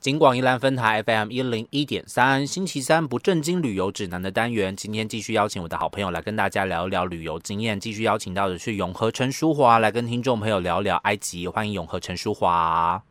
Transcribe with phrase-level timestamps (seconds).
[0.00, 7.78] 金广宜兰分台 FM 一零一点三，星期三不正经旅游指南的单元，今天继续邀请我的好朋友来跟大家聊一聊旅游经验。
[7.78, 13.02] 继续邀请到的是永和陈淑华来跟听众朋友聊聊埃及，欢迎永和陈淑华。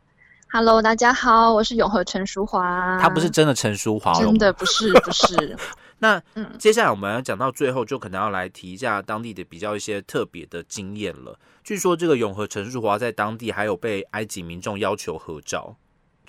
[0.52, 2.98] Hello，大家好，我是永和陈淑华。
[3.00, 5.56] 他不是真的陈淑华，真的不是不是。
[6.00, 11.38] 那嗯接下来我们要讲到最后，就可能要来提一下当地的比较一些特别的经验了。
[11.62, 15.76] 据说这个永和陈淑华在当地还有被埃及民众要求合照，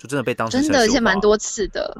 [0.02, 1.96] 就真的被当成真的，而且蛮，多次的，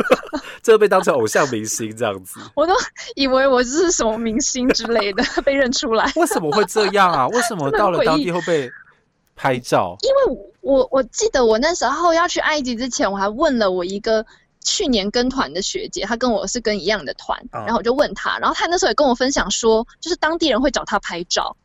[0.62, 2.38] 这个被当成偶像明星这样子。
[2.54, 2.74] 我都
[3.14, 6.12] 以为我是什么明星之类的 被认出来。
[6.16, 7.26] 为什么会这样啊？
[7.28, 8.70] 为什么到了当地会被
[9.34, 9.96] 拍照？
[10.02, 14.26] 因为我我记得我那时候要去埃及之前，我还问了我一个
[14.62, 21.56] 去年跟团的学姐，她跟我是跟一样的团，嗯然后我就问她，然后她那时候也跟我分享说，就是当地人会找她拍照。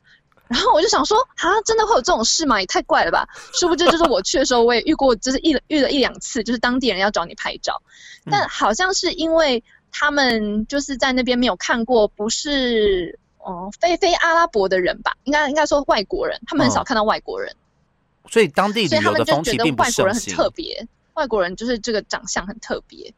[0.51, 2.59] 然后我就想说，啊，真的会有这种事吗？
[2.59, 3.25] 也太怪了吧！
[3.53, 7.81] 殊不知，就是我去的时候，我也遇过，就是一遇了一两次，就是当地人要找你拍照，
[8.29, 15.15] 但嗯好像是因为他们就是在那边没有看过，不是哦、非非阿拉伯的人吧？
[15.23, 17.55] 应该应该说外国人，他们很少嗯看到外国人。
[18.29, 23.11] 所以当地所以他旅游的们就觉得外国人很，特别，外国人就是这个长相很特别。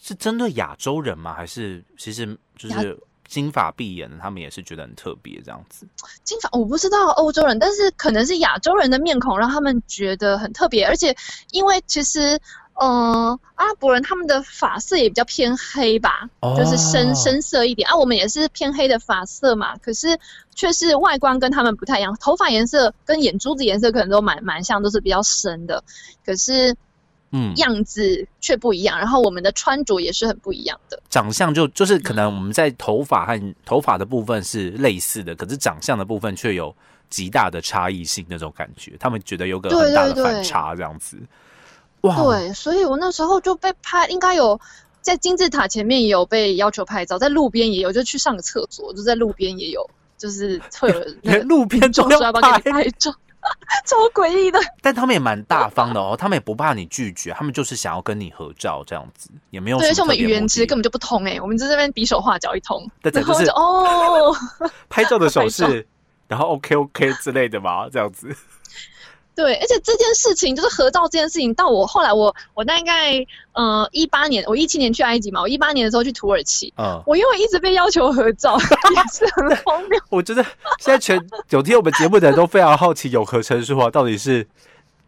[0.00, 1.34] 是针对亚洲人吗？
[1.34, 2.24] 还是其实
[2.56, 2.98] 就是
[3.30, 5.86] 金发碧眼的，他们也是觉得很特别这样子？
[6.24, 11.16] 金发我不知道欧洲人，但是可能是亚洲人的面孔让他们觉得很特别，而且
[11.52, 12.38] 因为其实。
[12.82, 17.94] 嗯，阿拉伯人他们的发色也比较偏黑吧，就是哦深深色一点啊。
[17.94, 20.18] 我们也是偏黑的发色嘛，可是
[20.54, 25.84] 却是外观跟他们不太一样，头发颜色跟眼珠子颜色可能都蛮蛮像，都是比较深的。
[26.24, 26.74] 可是
[27.32, 31.00] 嗯，样子却不一样，然后我们的穿着也是很不一样的。
[31.08, 36.74] 长相就就是可能我们在头发和头发的部分是类似的，可是长相的部分却有
[37.08, 41.16] 极大的差异性那种感觉，他们觉得有个对很大的反差这样子。
[42.02, 44.58] 哇，对，所以我那时候就被拍，应该有
[45.00, 52.84] 在金字塔前面也有被要求拍照，在路边也有，就去上个厕所，就在路边也有，就是会有那 连路边都总说要要不要给拍。
[52.84, 53.14] 你，拍照，
[53.86, 54.58] 超诡异的。
[54.82, 64.36] 但他们也蛮大方的哦，他们也不怕你拒绝，他们就是想要跟你合照这样子，也没有对，而且我们语言其实根本就不通哎、我们在这边比手画脚一通，对对就是然后就哦，
[64.88, 65.86] 拍照的手势，
[66.28, 68.34] 然后 OK OK 之类的吧，这样子。
[69.40, 79.98] 对，而且这件事情就是合照这件事情，到我后来我我大概呃一八年，我一七年去埃及嘛，我一八年的时候去土耳其，嗯，我因为一直被要求合照， 也是很荒谬。
[80.10, 80.42] 我觉得
[80.78, 81.18] 现在全
[81.48, 84.46] 有听我们节目的人都非常好奇有何陈淑华到底是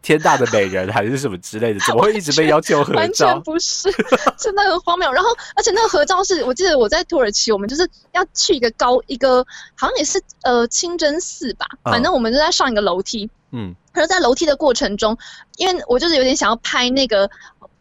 [0.03, 3.41] 天大的美人还是什么之类的，怎么会一直被要求合照完全？
[3.41, 3.89] 不是，
[4.37, 5.11] 真的很荒谬。
[5.11, 9.43] 然后，而且那个合照是我记得我在土耳其，我们就是要去一个高一个，
[9.75, 13.27] 好像也是呃清真寺吧，嗯反正我们就在上一个楼梯。
[13.51, 15.17] 嗯，可是在楼梯的过程中，
[15.57, 17.29] 因为我就是有点想要拍那个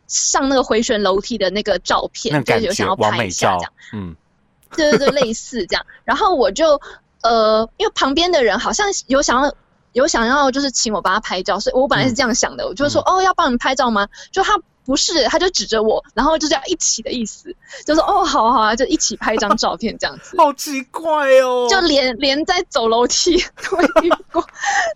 [0.06, 4.16] 上那个回旋楼梯的那个照片，就是有想要完美照拍一下这样。，嗯，
[4.76, 5.84] 对对对，类似这样。
[6.04, 6.80] 然后我就
[7.22, 9.52] 呃，因为旁边的人好像有想要
[9.92, 14.08] 有想要就是请我帮他拍照，所以我本来是这样想的，我就说、哦要帮你拍照吗？
[14.30, 17.54] 就他不是，他就指着我，然后就这样一起的意思，
[17.86, 20.36] 就说哦好啊好啊，就一起拍一张照片这样子。
[20.42, 23.36] 好奇怪哦， 就连连在走楼梯
[23.70, 24.44] 都会遇过，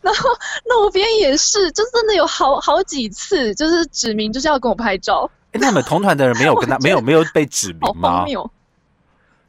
[0.02, 0.28] 然后
[0.64, 8.10] 路边也是，就真的有好好几次，就是指明就是要跟我拍照，诶那你们同团的人没有跟他没有没有被指好名吗？
[8.18, 8.50] 荒谬。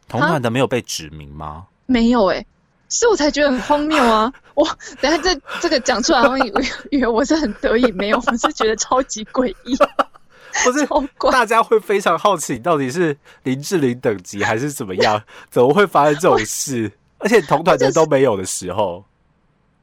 [0.07, 1.65] 同团的没有被指名吗？
[1.85, 2.45] 没有哎、
[2.89, 4.31] 所以我才觉得很荒谬啊！
[4.55, 4.67] 我
[5.01, 9.75] 等下这这个讲出来，好像以为以为我是很得意，没有， 我是觉得超级诡异，
[10.63, 10.87] 不是。
[11.31, 15.21] 大家会非常好奇，你到底是林志玲等级还是怎么样？
[15.51, 16.91] 怎么会发生这种事？
[17.19, 19.03] 而且同团的都没有的时候，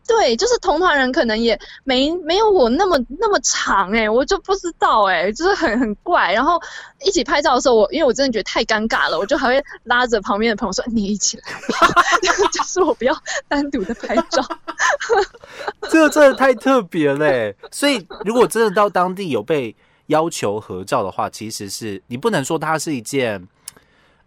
[0.06, 6.32] 对，就是同团人可能也没没有我那么那么长哎、我就不知道哎、就是很很怪。
[6.32, 6.60] 然后
[7.04, 12.02] 一起拍照的时候，我因为我真的觉得太尴尬了，我就还会拉着旁边的朋友说：“你一起来吧，
[12.52, 13.16] 就是我不要
[13.48, 14.42] 单独的拍照。
[15.90, 17.56] 这个真的太特别嘞。
[17.70, 19.74] 所以如果真的到当地有被
[20.08, 23.46] 要求合照的话，其实是你不能说它是一件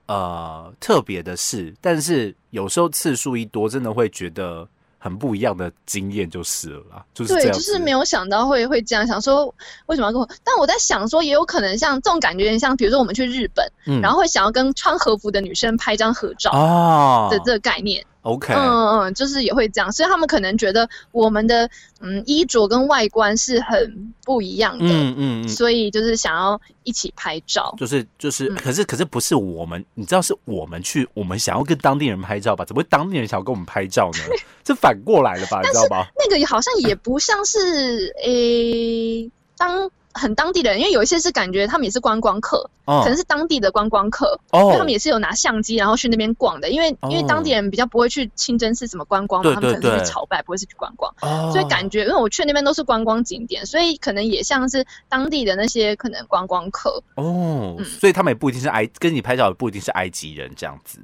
[0.07, 4.67] 呃特别的事，但是有时候次数一多，真的会觉得
[4.97, 9.45] 很不一样的经验就是了啦，就是对，就是没有想到会会这样想说
[9.85, 10.27] 为什么要跟我？
[10.43, 18.05] 但我在想说，也有可能像这种感觉，有点像比如说我们去日本，嗯然后会想要跟穿和服的女生拍张合照啊的这个概念。
[18.27, 21.69] ，OK，嗯嗯嗯，就是也会这样，所以他们可能觉得我们的
[22.01, 27.73] 嗯衣着跟外观是很不一样的，嗯嗯嗯，所以就是想要一起拍照。
[27.77, 32.65] 就是就是，嗯可是可是不是我们，你知道是我们去，我们想要跟当地人拍照吧？
[32.65, 34.19] 怎么会当地人想要跟我们拍照呢？
[34.63, 35.61] 这反过来了吧？
[35.61, 36.07] 你知道吧？
[36.17, 46.69] 那个好像也不像是诶、当很当地的人，因为有一些是感觉他们也是观光客，哦可能是当地的观光客，因为他哦们也是有拿相机，然后去那边逛的。
[46.69, 51.13] 因为因为当地人比较不会去清真寺什么观光嘛，对他们可能是去朝拜，不会是去观光。
[51.21, 57.01] 哦所以感觉，因为我去那边都是观光景点，所以可能也像是当地的那些可能观光客。
[57.15, 60.99] 哦，嗯所以他们也不一定是埃，跟你拍照也不一定是埃及人这样子，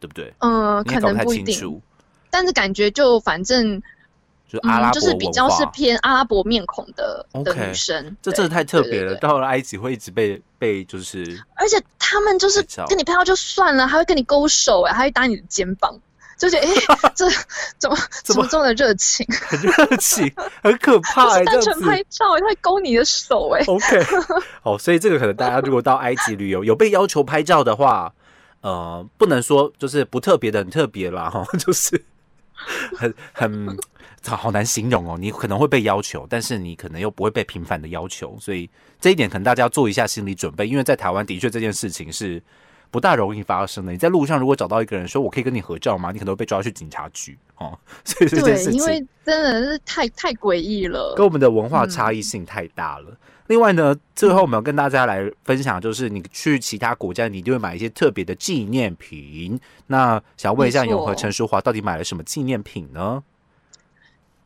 [0.00, 0.32] 对不对？
[0.38, 1.82] 嗯，可能不一定，清楚，
[2.30, 3.82] 但是感觉就反正嗯，
[4.50, 8.04] 就是阿拉伯就是比较是偏阿拉伯面孔的的女生。
[8.20, 9.14] 对这真的太特别了。
[9.16, 15.96] 到了埃及会一直被被就是而且他们就是跟你拍照就算了，还会跟你勾手，哎，还会搭你的肩膀，
[16.36, 17.28] 就觉得哎、这
[17.78, 19.24] 怎么怎么这么的热情？
[19.30, 20.32] 很热情，
[20.62, 21.80] 很可怕、欸，单纯。
[21.82, 24.04] 拍照，他会勾你的手，哎，OK，
[24.62, 28.12] 好，所以这个可能大家如果到埃及旅游有被要求拍照的话，
[28.62, 32.02] 呃，不能说就是不特别的很特别啦，哈，就是
[32.96, 33.78] 很很
[34.24, 35.16] 好难形容哦。
[35.18, 38.68] 你可能会被要求，但是你可能又不会被频繁的要求，所以
[39.00, 42.42] 这一点可能大家要做一下心理准备，因为在台湾的确这件事情是
[42.90, 43.92] 不大容易发生的。
[43.92, 46.10] 你在路上如果找到一个人说我可以跟你合照吗？
[46.12, 47.78] 你可能会被抓去警察局哦。
[48.04, 51.24] 所以这件对，事情因为真的是太太诡异了跟。
[51.24, 53.16] 我们的文化差异性太大了。
[53.46, 59.58] 另外呢，最后我们要跟大家来分享，就是你去其他国家，你一定会买一些特别的纪念品。
[59.88, 63.20] 那想问一下，永和陈淑华到底买了什么纪念品呢？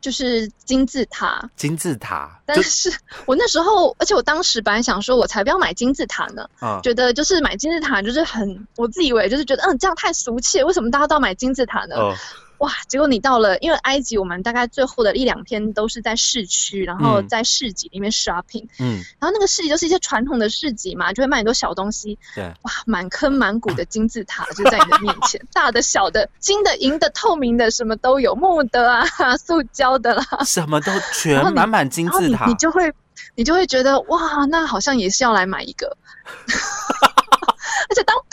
[0.05, 2.93] 就是金字塔，金字塔，但是
[3.25, 11.95] 我那时候，而且我当时本来想说，我才不要买金字塔呢，啊，觉得就是买金字塔就是很，我自以为就是觉得，嗯，这样太俗气，为什么大家都要买金字塔呢？
[11.95, 12.15] 哦，
[12.59, 17.25] 哇，结果你到了，因为埃及我们大概最后的一两天都是在市区，然后嗯。
[17.27, 29.05] 在市集里面 shopping，、嗯，然后那个市集就是一些传统的市集嘛，就会卖很多小东西，对，哇，满坑满谷的金字塔 就在你的面前， 大的、小的、金的、银的、透明的，什么都有，木的啊，
[29.37, 32.93] 塑胶的啦，什么都全满满金然后你字塔你，就会
[33.33, 35.97] 你就会觉得哇，那好像也是要来买一个。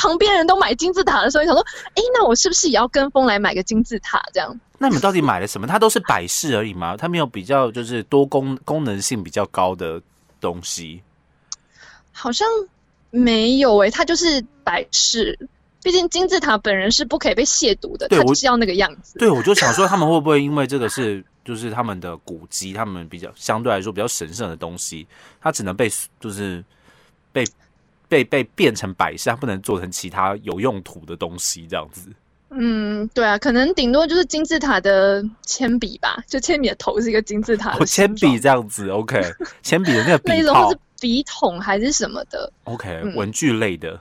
[0.03, 1.65] 旁边人都买金字塔的时候，你想说，
[1.95, 4.21] 哎，那我是不是也要跟风来买个金字塔？
[4.35, 5.67] 这样那你们到底买了什么？
[5.67, 6.97] 它都是摆饰而已吗？
[6.97, 10.03] 它没有比较就是多功功能性比较高的
[10.41, 11.01] 东西？
[12.11, 12.49] 好像
[13.11, 15.39] 没有诶、它就是摆饰。
[15.85, 19.19] 毕竟金字塔本人是不可以被亵渎的，就是要那个样子。
[19.19, 25.07] 对，我就想说，他们会不会因为这个是就是他们的古迹，他们比较相对来说比较神圣的东西，
[25.41, 25.89] 它只能被
[26.21, 26.63] 就是被
[28.13, 32.11] 被被变成摆设，它不能做成其他有用途的东西，这样子。
[32.51, 39.23] 嗯，对啊，可能顶多就是金字塔的铅笔吧，就铅笔的头是一个金字塔哦，铅笔这样子，OK，
[39.65, 43.99] 铅笔的那个笔是笔筒还是什么的，OK，嗯文具类的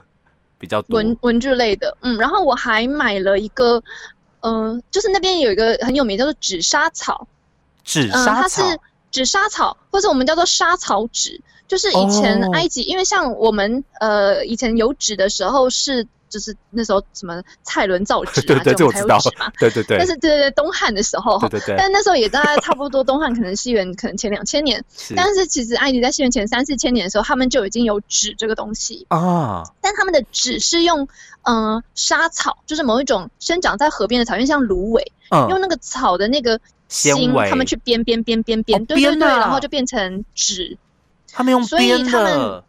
[0.58, 0.98] 比较多。
[0.98, 3.82] 文文具类的，嗯，然后我还买了一个，
[4.40, 7.28] 嗯、就是那边有一个很有名叫做纸莎草，嗯，
[7.84, 8.82] 纸莎它是草，
[9.12, 16.08] 纸莎草，或者我们叫做莎草纸，就是以前哦埃及，因为像我们呃以前有纸的时候是。
[16.32, 19.98] 就是那时候什么蔡伦造纸啊， 对对，这就才我知道有纸嘛。，对对对。
[19.98, 25.14] 但，是对对对，东汉的时候，对对对，但那时候也大概差不多，东汉可能西元可能前两千年，是。
[25.14, 31.06] 但是其实埃及在西元前三四千年的时候，他们就已经有纸这个东西，啊，但他们的纸是用
[31.42, 36.58] 嗯、呃莎草，就是某一种生长在河边的草，因为像芦苇，用嗯，那个草的那个
[36.88, 37.50] 纤茎，维。
[37.50, 39.38] 他们去编编编编编，哦对对对，啊。
[39.38, 40.78] 然后就变成纸。
[41.34, 42.64] 他们用所以编他们的，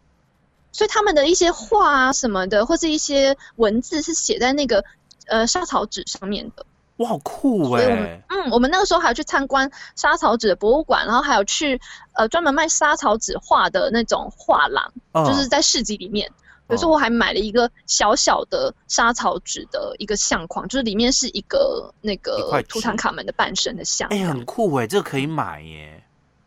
[0.74, 4.84] 所以他们的一些画啊什么的，或是一些文字是写在那个
[5.28, 6.66] 呃莎草纸上面的。
[6.96, 11.80] 哇，好酷所以我们哎，嗯，我们那个时候还有去参观莎草纸的博物馆，然后还有去
[12.12, 16.30] 呃专门卖莎草纸画的那种画廊，嗯就是在市集里面。
[16.68, 24.08] 有时候哦我还买了一个小小的莎草纸的一个相框，就是里面是一个那个图坦卡门的半身的像。
[24.08, 26.02] 哎、很酷哎，这个可以买耶。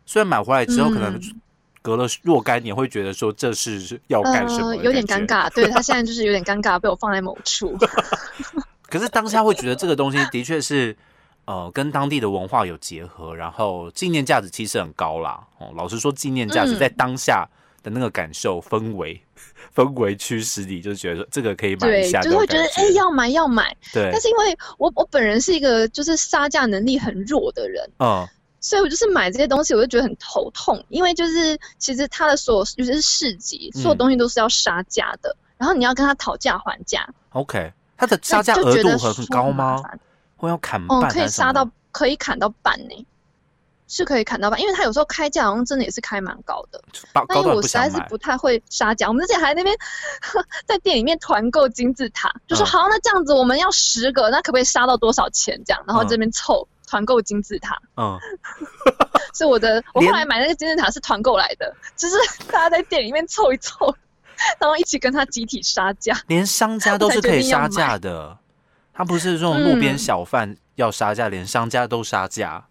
[0.06, 1.42] 虽然买回来之后可能嗯
[1.88, 5.26] 隔了若干年，会觉得说这是要干什么、呃，有点尴。
[5.26, 7.78] 尬， 对他现在就是有点尴尬，被我放在某处。
[8.90, 10.94] 可是当下会觉得这个东西的确是
[11.46, 15.40] 呃跟当地的文化有结合，然后纪念价值其实很高啦。
[15.60, 17.48] 哦，老实说，纪念价值嗯在当下
[17.82, 19.22] 的那个感受氛围。
[19.74, 23.74] 氛围驱使你，就是觉得这个可以买一，下，就会觉得哎、要买要买。
[23.94, 28.28] 对但，是因为我我本人是一个就是杀价能力很弱的人，嗯，
[28.68, 39.78] 所以我就是买这些东西，我就觉得很头痛，因为就是其实它的所有，尤其是市集，所有嗯东西都是要杀价的，然后你要跟他讨价还价，OK，它的杀那价额度很高吗？
[39.82, 39.98] 烦？
[40.36, 41.10] 会要砍哦，半？
[41.10, 43.08] 可以杀到，可以砍到半呢，
[43.88, 46.82] 是可以砍到半，因为他有时候开价好像真的也是开蛮高的。
[47.14, 47.70] 高高段那因为我实。
[47.70, 49.74] 在是不太会杀价，我们之前还在那边
[50.68, 55.82] 在店里面团购金字塔，就说嗯好，那这样子我们要十个，那可不可以杀到多少钱这样？
[55.88, 58.18] 然后嗯这边凑团购金字塔，嗯，
[59.36, 62.16] 是我的我后来买那个金字塔是团购来的，就是
[62.52, 63.96] 大家在店里面凑一凑，
[64.60, 66.20] 然后一起跟他集体杀价。
[66.28, 68.38] 连商家都是可以杀价的，
[68.94, 72.66] 他不是这种路边嗯小贩要杀价，连商家都杀价。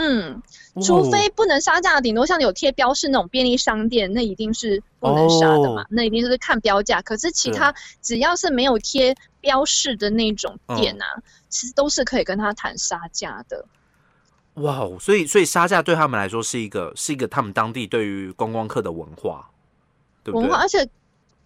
[0.00, 0.40] 嗯，
[0.80, 5.86] 除非不能杀价，顶多像有贴标示那种便利商店，那一定是不能杀的嘛，哦。
[5.90, 7.02] 那一定是看标价。
[7.02, 9.16] 可是其他只要是没有贴
[9.48, 13.64] 标示的那种店啊，嗯其实都是可以跟他谈杀价的。
[14.56, 19.48] 哇哦，所以所以杀价对他们来说是一个是一个他们当地对于观光客的文化，
[20.22, 20.60] 对不对文化，？
[20.60, 20.86] 而且，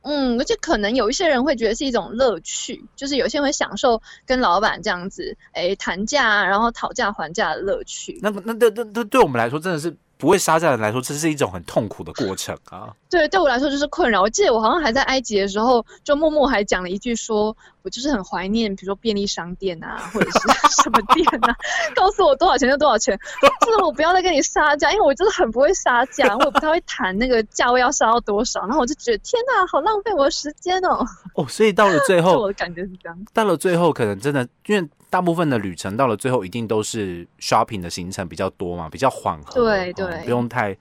[0.00, 8.18] 嗯，而且可能有一些人会觉得是一种乐趣，就是有些人会享受跟老板这样子，哎，谈价，然后讨价还价的乐趣。
[8.21, 12.95] 那么那那那那对我们来说真的是不会杀价的人来说，这是一种很痛苦的过程啊。
[13.11, 14.23] 对，对我来说就是困扰。
[14.23, 20.38] 我记得我好像还在埃及的时候，就默默还讲了一句说，我就是很怀念，比如说便利商店啊，或者是
[20.85, 21.57] 什么店啊，
[21.97, 23.19] 告诉我多少钱就多少钱，
[23.67, 31.05] 就是我不要再跟你杀价，因为我真的很不会杀价，我不太会谈那个价位要杀到多少，然后我就觉得天哪，好浪费我的时间哦。
[31.35, 33.26] 哦，所以到了最后我，的感觉是这样。
[33.35, 40.75] 到了最后，可能真的因为大部分的旅程到了最后，一定都是 shopping 的行程比较多嘛，比较缓和，哦对对不用太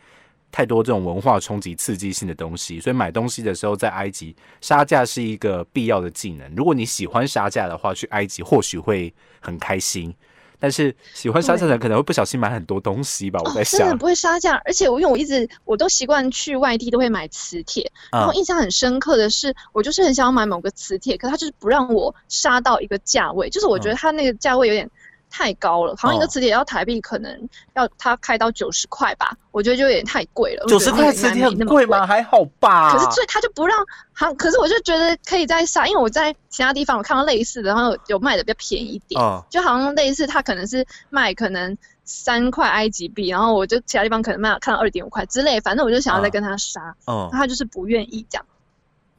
[0.50, 2.80] 太多这种文化冲击、刺激性的东西。
[2.80, 6.50] 所以买东西的时候，在埃及杀价是一个必要的技能。
[6.56, 10.16] 如果你喜欢杀价的话，去埃及或许会很开心。
[10.62, 13.98] 但是喜欢杀价的人可能会不小心买很多东西吧，我在想、真的想。
[13.98, 24.88] 不会杀价，而且我因为我一直我都习惯去外地都会买磁铁，然后嗯印象很深刻的是，我就是很想要买某个磁铁，可他就是不让我杀到一个价位，就是我觉得他那个价位有点
[25.32, 30.66] 太高了，好像一个哦磁铁要台币可能要他开到九十块吧，我觉得就有点太贵了。
[30.68, 32.06] 九十块磁铁么很贵吗？
[32.06, 32.92] 还好吧。
[32.92, 33.78] 可是所以他就不让，
[34.14, 48.46] 好，可是我就觉得可以再杀，因为我在其他地方我看到类似的，然后有有卖的比较便宜一点，哦就好像类似他可能是卖可能三块埃及币，然后我就其他地方可能卖看到二点五块之类，反正我就想要再嗯跟他杀，哦，他就是不愿意这样。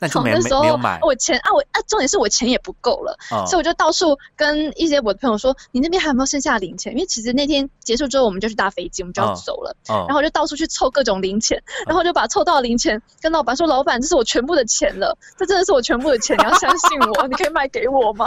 [0.02, 0.98] 那就没没从那时候没有买。
[1.00, 6.92] 我钱啊我啊重点是我钱也不够了，嗯所以我就到处跟一些我的朋友说，你那边还有没有剩下零钱？
[6.92, 9.76] 因为其实那天结束之后我们就去搭飞机，我们就要嗯走了。
[9.88, 18.26] 嗯然后我就到处去凑各种零钱，然后就把凑到的零钱跟老板说：“老板，这是我全部的钱了，这真的是我全部的钱，你要相信我，你可以卖给我吗？”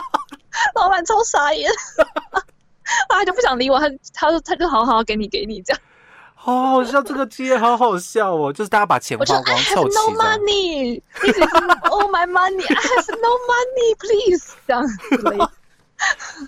[0.74, 1.70] 老板超傻眼，
[3.08, 5.80] 他就不想理我，他他说他就好好给你给你这样。
[6.46, 8.52] 好好笑，这个经验好好笑哦！
[8.52, 11.42] 就是大家把钱花光 I 凑 have 齐 no money, this is
[11.90, 12.62] all my money.
[12.62, 15.50] I have no money, please 这样之类的。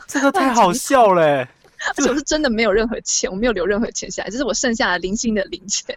[0.06, 1.48] 这个太好笑嘞！
[1.96, 5.92] 而且我是真的没有任何钱，我没有留任何钱下来，这是我剩下的零星的零钱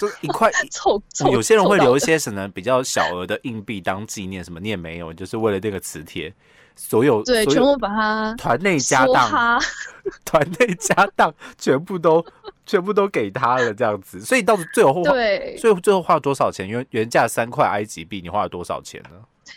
[0.00, 1.30] 就一块，凑凑。
[1.30, 6.34] 有些人会留一些什么比较小额的硬币当纪念，什么你也没有，就是为了这个磁铁，
[6.74, 9.62] 所有对，全部把它团内家当。
[10.24, 12.24] 团内家当全部都
[12.68, 14.20] 全部都给他了，这样子。
[14.20, 16.68] 所以到最后花，对，所以最后花了多少钱？
[16.68, 19.10] 原原价三块埃及币，你花了多少钱呢？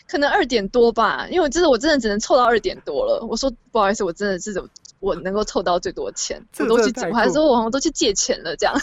[0.08, 3.24] 可能二点多吧，因为我真的我真的只能凑到二点多了。
[3.30, 4.68] 我说不好意思，我真的是我
[5.01, 8.74] 我能够凑到最多钱，这我都去我还说我好像都去借钱了这样。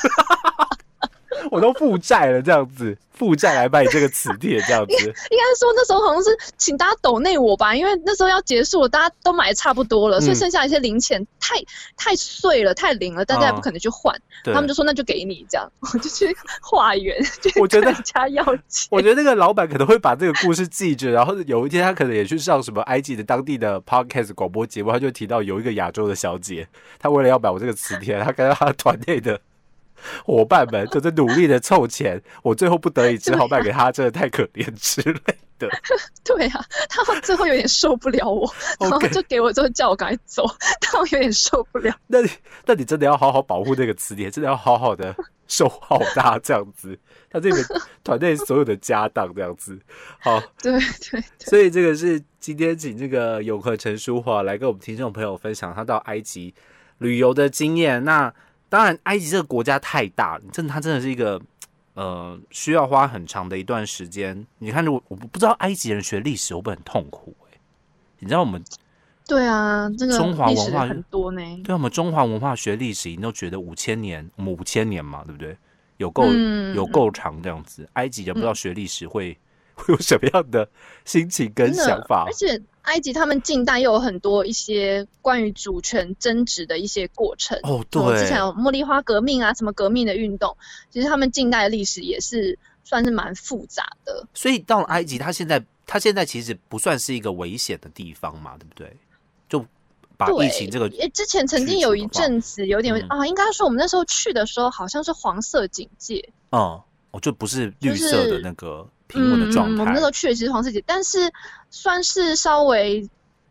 [1.50, 4.92] 我都负债了，这样子，负债来卖这个磁铁，这样子。
[4.95, 11.57] 应该说那时候好像是请大家抖内我吧，因为那时候要结束了，大家都买的差不多了，所以嗯剩下一些零钱太
[11.97, 14.14] 太碎了，太零了，大家也不嗯可能去换，
[14.45, 18.88] 对他们就说那就给你这样，我就去化缘，去我觉得家要钱。
[18.90, 26.66] 我觉得那个老板可能会把这个故事记着，然后有一天他可能也去上什么埃及的当地的 podcast 广播节目，他就提到有一个亚洲的小姐，
[26.99, 29.40] 她为了要买我这个磁铁，她跟她团队的
[30.25, 35.69] 伙伴们就在努力的凑钱， 我最后不得已只好卖给他，真的太可怜之类的。
[36.25, 40.45] 对啊，他们最后有点受不了我， 然后就给我之后叫我赶紧走，
[40.81, 41.95] 他们有点受不了。
[42.07, 42.31] 那你
[42.64, 45.14] 那你真的要好好保护那个词典，真的要好好的
[45.49, 46.97] 守好它，这样子，
[47.31, 47.57] 他这个
[48.05, 49.76] 团队所有的家当这样子，
[50.21, 50.40] 好。
[50.62, 56.55] 对对对，所以这个是今天请这个永和陈淑华来跟我们听众朋友分享他到埃及
[56.99, 58.05] 旅游的经验。
[58.05, 58.33] 那
[58.68, 61.40] 当然，埃及这个国家太大，真的它真的是一个
[61.94, 64.46] 呃需要花很长的一段时间。
[64.58, 67.58] 你看，如果我不知道埃及人学历史会不会很痛苦、欸？
[68.18, 68.62] 你知道我们
[69.26, 71.40] 对啊，这个中华文化很多呢。
[71.64, 75.56] 对我们中华文化学历史，你都觉得五千年，我们五千年嘛，对不对？
[75.98, 77.88] 有够、嗯有够长这样子。
[77.94, 79.37] 埃及人不知道学历史会、
[79.75, 80.68] 会有什么样的
[81.04, 82.32] 心情跟想法而？
[82.32, 87.59] 且埃及他们近代又有很多一些关于主权争执的一些过程。
[87.62, 90.57] 哦，对之前，有茉莉花革命啊，什么革命的运动，
[90.90, 94.26] 其实他们近代的历史也是算是蛮复杂的。
[94.33, 98.97] 所以到了埃及，它现在它现在其实不算是一个危险的地方嘛，对不对？
[99.49, 99.64] 就
[100.16, 106.80] 把，疫情这个诶之前曾经有一阵子有点、嗯啊，应该说我们那时候去的时候好像是黄色警戒，嗯，
[107.11, 109.30] 我就不是绿色的那个嗯
[109.80, 111.32] 我们那时候去的其实黄色节，但是
[111.70, 113.08] 算是稍微，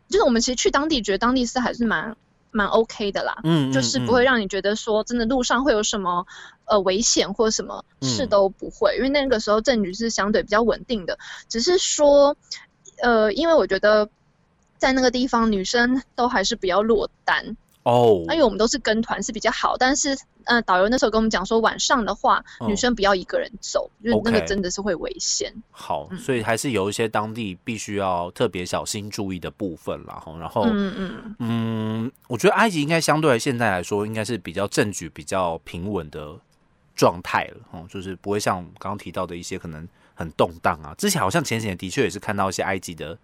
[0.08, 2.16] 就是我们其实去当地觉得当地是还是蛮
[2.50, 6.26] 蛮 OK 的啦，嗯，就是不会让你觉得说真的路上会有什么
[6.64, 12.36] 呃危险或什么事都不会，因为那个时候政局是相对比较稳定的，只是说
[13.02, 14.08] 呃，因为我觉得。
[14.80, 25.52] 在那个地方，女生都还是比较落单，哦，因为我们都是跟团是比较好，但是呃，导游那时候跟我们讲说，晚上的话，嗯女生不要一个人走，因为那个真的是会危险。
[25.70, 30.22] 好，嗯所以还是有一些当地必须要特别小心注意的部分啦。
[30.24, 30.36] 哈。
[30.38, 36.36] 然后，嗯嗯，嗯，我觉得埃及应该相对现在来说，应该是比较政局比较平稳的
[36.94, 40.94] 状态了，哦，就是不会像刚刚提到的一些可能很动荡啊。
[40.98, 43.18] 之前好像前几年的确也是看到一些埃及的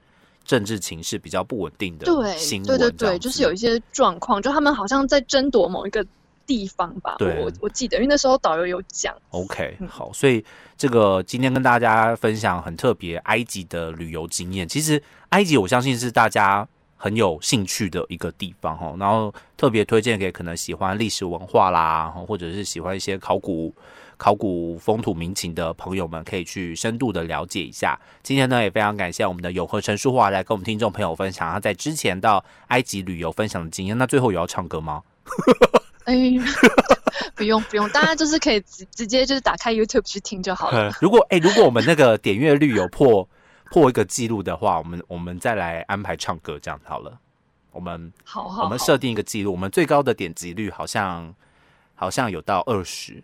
[0.45, 6.05] 政治情势比较不稳定的对新闻，对对对，就是有一些状况，就他们好像在争夺某一个
[6.47, 7.17] 地方吧。
[7.19, 9.15] 对我我记得，因为那时候导游有讲。
[9.31, 10.45] OK，嗯好，所以
[10.77, 14.69] 这个今天跟大家分享很特别埃及的旅游经验。
[14.69, 23.75] 其实埃及我相信是大家很有兴趣的一个地方哈，然后特别推荐给可能喜欢历史文化啦，或者是喜欢一些考古。
[24.17, 27.99] 考古风土民情的朋友们可以去深度的了解一下。
[28.23, 33.99] 今天呢，也非常感谢我们的永和陈淑华来跟我们听众朋友分享他在之前到埃及旅游分享的经验。
[33.99, 35.03] 那最后有要唱歌吗？
[36.05, 36.15] 哎，
[37.35, 40.93] 不用不用，大家就是可以直直接就是打开 YouTube 去听就好了。
[41.03, 43.29] 如果哎、如果我们那个点阅率有破
[43.75, 47.19] 破一个记录的话，我们我们再来安排唱歌，这样好了。
[47.73, 51.35] 我们好好好我们设定一个记录，我们最高的点击率好像
[51.97, 53.21] 好像有到二十，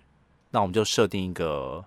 [0.50, 1.84] 那我们就设定一个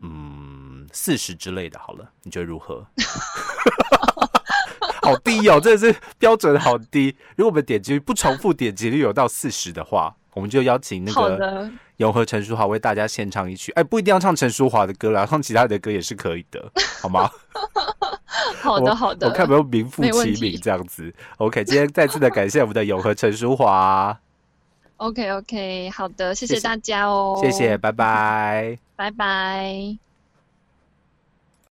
[0.00, 2.86] 嗯四十之类的好了，你觉得如何？
[5.00, 7.16] 好低哦，真的是标准好低。
[7.34, 13.72] 如果我们点击率不重复点击率有到四十的话，我们就邀请那个永和陈淑华为大家献唱一曲。
[13.72, 17.30] 哎，不一定要唱陈淑华的歌啦，唱其他的歌也是可以的， 好吗？
[18.60, 19.26] 好的，好的。
[19.28, 21.12] 我看有没有名副其名这样子。
[21.38, 24.14] OK，今天再次的感谢我们的永和陈淑华
[24.98, 27.38] ，OK OK，好的，谢谢大家哦。
[27.40, 28.78] 谢谢，，拜拜。
[28.94, 30.05] 拜拜。